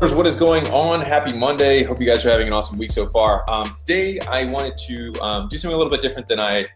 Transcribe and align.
What 0.00 0.28
is 0.28 0.36
going 0.36 0.64
on? 0.68 1.00
Happy 1.00 1.32
Monday. 1.32 1.82
Hope 1.82 2.00
you 2.00 2.06
guys 2.06 2.24
are 2.24 2.30
having 2.30 2.46
an 2.46 2.52
awesome 2.52 2.78
week 2.78 2.92
so 2.92 3.04
far. 3.04 3.42
Um, 3.50 3.72
today, 3.72 4.20
I 4.20 4.44
wanted 4.44 4.76
to 4.86 5.12
um, 5.20 5.48
do 5.48 5.58
something 5.58 5.74
a 5.74 5.76
little 5.76 5.90
bit 5.90 6.00
different 6.00 6.28
than 6.28 6.38
I 6.38 6.66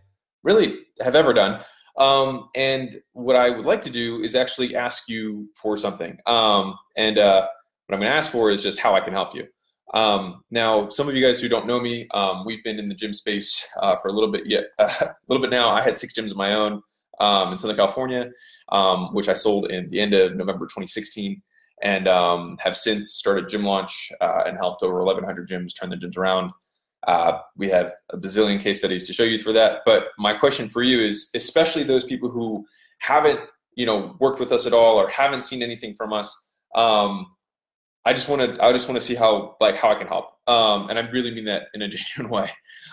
really 0.42 0.80
have 1.00 1.14
ever 1.14 1.32
done. 1.32 1.62
Um, 1.96 2.48
and 2.56 3.00
what 3.12 3.37
I 3.37 3.50
would 3.50 3.64
like 3.64 3.80
to 3.82 3.90
do 3.90 4.21
is 4.24 4.35
actually 4.35 4.74
ask 4.74 5.08
you 5.08 5.48
for 5.54 5.77
something. 5.77 6.19
Um, 6.27 6.77
and 6.96 7.16
uh, 7.16 7.46
what 7.87 7.95
I'm 7.95 8.00
going 8.00 8.11
to 8.11 8.16
ask 8.16 8.32
for 8.32 8.50
is 8.50 8.61
just 8.61 8.80
how 8.80 8.96
I 8.96 9.00
can 9.00 9.13
help 9.13 9.37
you. 9.37 9.47
Um, 9.95 10.43
now, 10.51 10.89
some 10.89 11.09
of 11.09 11.15
you 11.15 11.25
guys 11.25 11.41
who 11.41 11.49
don't 11.49 11.69
know 11.69 11.79
me, 11.79 12.09
um, 12.13 12.45
we've 12.45 12.65
been 12.65 12.81
in 12.81 12.89
the 12.89 12.95
gym 12.95 13.13
space 13.13 13.65
uh, 13.81 13.95
for 13.95 14.09
a 14.09 14.13
little 14.13 14.33
bit 14.33 14.47
yet, 14.47 14.65
a 14.79 15.15
little 15.29 15.41
bit 15.41 15.51
now. 15.51 15.71
I 15.71 15.81
had 15.81 15.97
six 15.97 16.12
gyms 16.12 16.33
of 16.33 16.37
my 16.37 16.55
own 16.55 16.83
in 17.20 17.57
Southern 17.57 17.77
California, 17.77 18.30
which 19.12 19.29
I 19.29 19.34
sold 19.34 19.70
in 19.70 19.87
the 19.89 20.01
end 20.01 20.12
of 20.12 20.34
November 20.34 20.66
2016 20.66 21.41
and 21.83 22.06
um, 22.06 22.56
have 22.62 22.77
since 22.77 23.12
started 23.12 23.48
Gym 23.48 23.65
Launch 23.65 24.10
uh, 24.20 24.45
and 24.46 24.56
helped 24.56 24.83
over 24.83 25.02
1,100 25.02 25.48
gyms 25.48 25.79
turn 25.79 25.91
their 25.91 25.98
gyms 25.98 26.16
around. 26.16 26.52
Uh, 27.07 27.38
we 27.57 27.69
have 27.69 27.93
a 28.11 28.16
bazillion 28.16 28.61
case 28.61 28.79
studies 28.79 29.07
to 29.09 29.12
show 29.12 29.24
you 29.24 29.38
for 29.38 29.52
that. 29.52 29.80
But 29.84 30.07
my 30.19 30.34
question 30.34 30.69
for 30.69 30.83
you 30.83 31.02
is, 31.02 31.29
especially 31.34 31.83
those 31.83 32.05
people 32.05 32.30
who 32.30 32.65
haven't, 33.01 33.41
you 33.74 33.84
know, 33.84 34.16
worked 34.21 34.38
with 34.38 34.52
us 34.52 34.66
at 34.66 34.73
all 34.73 34.97
or 34.97 35.09
haven't 35.09 35.43
seen 35.43 35.62
anything 35.62 35.95
from 35.95 36.12
us. 36.12 36.34
Um, 36.77 37.27
I 38.05 38.12
just 38.12 38.29
want 38.29 38.56
to, 38.56 38.65
I 38.65 38.73
just 38.73 38.88
want 38.88 39.01
to 39.01 39.06
see 39.06 39.15
how, 39.15 39.56
like, 39.61 39.77
how 39.77 39.91
I 39.91 39.95
can 39.95 40.09
help. 40.09 40.27
Um, 40.48 40.91
and 40.91 40.98
I 40.98 41.02
really 41.10 41.33
mean 41.33 41.45
that 41.45 41.65
in 41.74 41.83
a 41.83 41.88
genuine 42.16 42.33
way. 42.33 42.51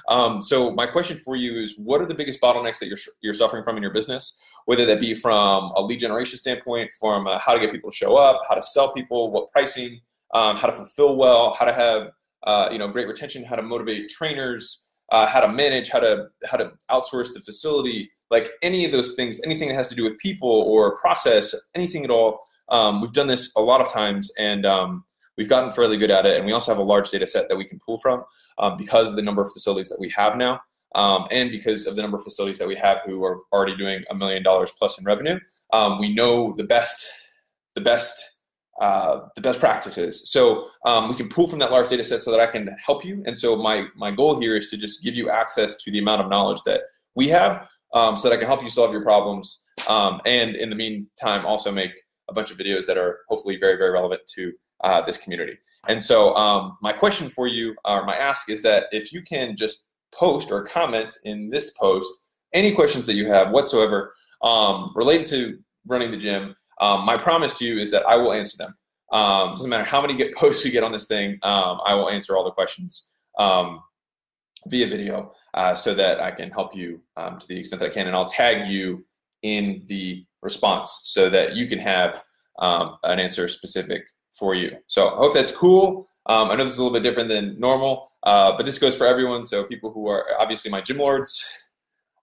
Um, 0.08 0.42
so 0.42 0.72
my 0.72 0.86
question 0.86 1.18
for 1.18 1.36
you 1.36 1.60
is, 1.62 1.78
what 1.78 2.02
are 2.02 2.06
the 2.06 2.14
biggest 2.14 2.42
bottlenecks 2.42 2.80
that 2.80 2.88
you're 2.88 2.98
you're 3.22 3.34
suffering 3.34 3.64
from 3.64 3.78
in 3.78 3.84
your 3.84 3.94
business? 3.94 4.40
Whether 4.66 4.86
that 4.88 5.00
be 5.00 5.14
from 5.14 5.72
a 5.76 5.82
lead 5.82 6.00
generation 6.00 6.38
standpoint, 6.38 6.92
from 7.00 7.28
uh, 7.28 7.40
how 7.40 7.54
to 7.54 7.60
get 7.60 7.72
people 7.72 7.92
to 7.92 7.96
show 7.96 8.18
up, 8.18 8.42
how 8.48 8.56
to 8.56 8.62
sell 8.62 8.94
people, 8.94 9.32
what 9.32 9.52
pricing, 9.52 10.00
um, 10.34 10.56
how 10.58 10.68
to 10.68 10.74
fulfill 10.74 11.16
well, 11.16 11.56
how 11.58 11.66
to 11.66 11.74
have 11.74 12.10
uh, 12.44 12.70
you 12.72 12.78
know 12.78 12.88
great 12.88 13.08
retention, 13.08 13.44
how 13.44 13.56
to 13.56 13.64
motivate 13.64 14.10
trainers, 14.10 14.88
uh, 15.12 15.28
how 15.28 15.40
to 15.40 15.52
manage, 15.52 15.90
how 15.90 16.00
to 16.00 16.28
how 16.46 16.58
to 16.58 16.72
outsource 16.92 17.34
the 17.34 17.42
facility, 17.42 18.10
like 18.32 18.50
any 18.62 18.86
of 18.86 18.92
those 18.92 19.16
things, 19.16 19.40
anything 19.44 19.70
that 19.70 19.76
has 19.76 19.90
to 19.90 19.96
do 19.96 20.04
with 20.04 20.18
people 20.20 20.50
or 20.50 20.98
process, 20.98 21.54
anything 21.76 22.04
at 22.04 22.12
all. 22.12 22.40
Um, 22.72 23.02
we've 23.02 23.14
done 23.14 23.28
this 23.28 23.52
a 23.56 23.62
lot 23.62 23.82
of 23.82 23.92
times, 23.92 24.32
and 24.38 24.66
um, 24.66 25.04
we've 25.38 25.50
gotten 25.50 25.72
fairly 25.72 25.98
good 25.98 26.12
at 26.12 26.26
it. 26.26 26.38
And 26.38 26.46
we 26.46 26.52
also 26.52 26.72
have 26.72 26.80
a 26.80 26.84
large 26.84 27.10
data 27.10 27.26
set 27.26 27.50
that 27.50 27.58
we 27.58 27.66
can 27.66 27.80
pull 27.86 27.98
from 27.98 28.24
um, 28.58 28.78
because 28.78 29.08
of 29.08 29.16
the 29.16 29.22
number 29.22 29.42
of 29.42 29.52
facilities 29.52 29.90
that 29.90 30.00
we 30.00 30.10
have 30.16 30.38
now, 30.38 30.60
um, 30.96 31.28
and 31.32 31.52
because 31.52 31.86
of 31.86 31.96
the 31.96 32.02
number 32.02 32.18
of 32.18 32.24
facilities 32.24 32.60
that 32.60 32.68
we 32.68 32.76
have 32.76 33.02
who 33.06 33.24
are 33.24 33.40
already 33.52 33.76
doing 33.76 34.04
a 34.10 34.16
million 34.16 34.44
dollars 34.44 34.72
plus 34.78 34.98
in 35.00 35.06
revenue. 35.06 35.40
Um, 35.72 36.00
we 36.00 36.14
know 36.14 36.54
the 36.58 36.64
best, 36.64 37.06
the 37.76 37.82
best. 37.82 38.24
Uh, 38.82 39.28
the 39.36 39.42
best 39.42 39.60
practices. 39.60 40.32
So 40.32 40.68
um, 40.86 41.10
we 41.10 41.16
can 41.16 41.28
pull 41.28 41.48
from 41.48 41.60
that 41.60 41.70
large 41.70 41.90
data 41.90 42.02
set 42.02 42.22
so 42.22 42.32
that 42.32 42.40
I 42.40 42.48
can 42.48 42.70
help 42.86 43.04
you. 43.04 43.22
And 43.26 43.38
so 43.38 43.58
my 43.58 43.88
my 43.98 44.10
goal 44.10 44.40
here 44.40 44.56
is 44.56 44.70
to 44.70 44.78
just 44.78 45.04
give 45.04 45.16
you 45.16 45.30
access 45.30 45.76
to 45.84 45.92
the 45.92 46.00
amount 46.00 46.22
of 46.22 46.30
knowledge 46.30 46.64
that 46.64 46.84
we 47.14 47.28
have, 47.28 47.68
um, 47.94 48.16
so 48.16 48.30
that 48.30 48.36
I 48.36 48.38
can 48.38 48.48
help 48.48 48.64
you 48.64 48.70
solve 48.70 48.94
your 48.94 49.04
problems. 49.04 49.66
Um, 49.90 50.22
and 50.26 50.56
in 50.56 50.70
the 50.70 50.78
meantime, 50.78 51.46
also 51.46 51.74
make 51.74 51.92
a 52.30 52.34
bunch 52.34 52.52
of 52.52 52.58
videos 52.58 52.86
that 52.86 52.98
are 52.98 53.20
hopefully 53.28 53.58
very 53.58 53.78
very 53.78 53.92
relevant 53.92 54.22
to 54.36 54.54
uh, 54.84 55.02
this 55.02 55.18
community. 55.18 55.58
And 55.88 56.02
so, 56.02 56.36
um, 56.36 56.78
my 56.82 56.94
question 56.94 57.30
for 57.30 57.48
you, 57.48 57.76
or 57.86 58.06
my 58.06 58.16
ask, 58.16 58.50
is 58.50 58.62
that 58.64 58.86
if 58.92 59.12
you 59.12 59.22
can 59.22 59.56
just 59.56 59.88
post 60.12 60.52
or 60.52 60.64
comment 60.64 61.18
in 61.24 61.50
this 61.50 61.72
post 61.72 62.26
any 62.54 62.74
questions 62.74 63.06
that 63.06 63.14
you 63.14 63.28
have 63.28 63.52
whatsoever 63.52 64.14
um, 64.42 64.92
related 64.96 65.28
to 65.28 65.60
running 65.88 66.12
the 66.12 66.18
gym, 66.18 66.56
um, 66.82 67.06
my 67.06 67.16
promise 67.16 67.58
to 67.60 67.66
you 67.66 67.80
is 67.80 67.92
that 67.92 68.08
I 68.08 68.16
will 68.16 68.34
answer 68.34 68.58
them. 68.58 68.76
Um, 69.12 69.50
doesn't 69.56 69.70
matter 69.70 69.84
how 69.84 70.02
many 70.02 70.16
get 70.16 70.34
posts 70.36 70.64
you 70.66 70.72
get 70.72 70.84
on 70.84 70.92
this 70.92 71.08
thing, 71.08 71.40
um, 71.44 71.80
I 71.86 71.94
will 71.94 72.10
answer 72.10 72.36
all 72.36 72.44
the 72.44 72.52
questions 72.52 73.10
um, 73.38 73.82
via 74.68 74.88
video 74.88 75.34
uh, 75.54 75.76
so 75.76 75.94
that 75.96 76.20
I 76.22 76.32
can 76.32 76.52
help 76.52 76.76
you 76.76 77.02
to 77.18 77.48
the 77.48 77.60
extent 77.60 77.82
that 77.82 77.92
I 77.92 77.94
can, 77.94 78.08
and 78.08 78.16
I'll 78.16 78.26
tag 78.26 78.70
you 78.70 79.06
in 79.42 79.84
the 79.88 80.26
response 80.42 81.02
so 81.04 81.30
that 81.30 81.56
you 81.56 81.68
can 81.68 81.80
have 81.80 82.24
an 82.60 83.20
answer 83.20 83.48
specific 83.48 84.04
for 84.32 84.56
you. 84.56 84.76
So 84.88 85.10
I 85.10 85.16
hope 85.18 85.34
that's 85.34 85.52
cool. 85.52 86.10
Um, 86.26 86.52
I 86.52 86.56
know 86.56 86.64
this 86.64 86.74
is 86.74 86.80
a 86.80 86.84
little 86.84 86.98
bit 86.98 87.04
different 87.04 87.30
than 87.30 87.60
normal, 87.60 88.12
uh, 88.24 88.56
but 88.56 88.66
this 88.66 88.78
goes 88.78 88.96
for 88.96 89.08
everyone. 89.08 89.44
So 89.44 89.64
people 89.64 89.92
who 89.92 90.08
are 90.08 90.26
obviously 90.40 90.70
my 90.70 90.82
gym 90.82 90.98
lords, 90.98 91.72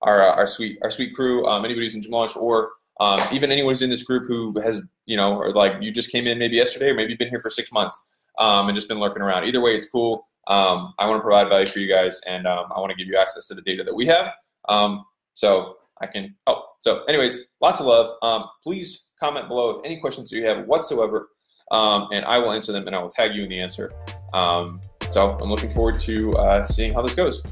our 0.02 0.22
uh, 0.22 0.34
our 0.34 0.46
sweet 0.46 0.78
our 0.82 0.90
sweet 0.90 1.14
crew, 1.14 1.46
um, 1.46 1.64
anybody 1.64 1.86
who's 1.86 1.94
in 1.94 2.02
gym 2.02 2.12
launch, 2.12 2.36
or 2.36 2.70
um, 3.00 3.20
even 3.32 3.50
anyone 3.50 3.72
who's 3.72 3.82
in 3.82 3.90
this 3.90 4.02
group 4.02 4.26
who 4.26 4.58
has 4.60 4.82
you 5.06 5.16
know, 5.16 5.36
or 5.36 5.50
like 5.50 5.72
you 5.80 5.90
just 5.90 6.12
came 6.12 6.26
in 6.26 6.38
maybe 6.38 6.56
yesterday, 6.56 6.90
or 6.90 6.94
maybe 6.94 7.10
you've 7.10 7.18
been 7.18 7.28
here 7.28 7.40
for 7.40 7.50
six 7.50 7.72
months 7.72 8.08
um, 8.38 8.68
and 8.68 8.76
just 8.76 8.88
been 8.88 9.00
lurking 9.00 9.22
around. 9.22 9.44
Either 9.44 9.60
way, 9.60 9.74
it's 9.74 9.88
cool. 9.88 10.28
Um, 10.46 10.94
I 10.98 11.08
want 11.08 11.18
to 11.18 11.22
provide 11.22 11.48
value 11.48 11.66
for 11.66 11.80
you 11.80 11.88
guys, 11.88 12.20
and 12.28 12.46
um, 12.46 12.66
I 12.74 12.78
want 12.78 12.90
to 12.90 12.96
give 12.96 13.08
you 13.08 13.16
access 13.16 13.48
to 13.48 13.54
the 13.54 13.62
data 13.62 13.82
that 13.82 13.94
we 13.94 14.06
have. 14.06 14.32
so 15.34 15.76
I 16.00 16.06
can 16.06 16.34
help. 16.46 16.64
So, 16.80 17.04
anyways, 17.04 17.46
lots 17.60 17.80
of 17.80 17.86
love. 17.86 18.50
please 18.62 19.08
comment 19.18 19.48
below 19.48 19.70
if 19.70 19.84
any 19.84 19.98
questions 19.98 20.30
you 20.30 20.46
have 20.46 20.66
whatsoever 20.66 21.28
um, 21.70 22.08
and 22.12 22.24
I 22.24 22.38
will 22.38 22.52
answer 22.52 22.72
them 22.72 22.86
and 22.86 22.94
I 22.94 23.00
will 23.00 23.08
tag 23.08 23.34
you 23.34 23.42
in 23.42 23.48
the 23.48 23.60
answer. 23.60 23.92
Um, 24.32 24.80
so 25.10 25.38
I'm 25.40 25.50
looking 25.50 25.70
forward 25.70 25.98
to 26.00 26.36
uh, 26.36 26.64
seeing 26.64 26.92
how 26.92 27.02
this 27.02 27.14
goes. 27.14 27.42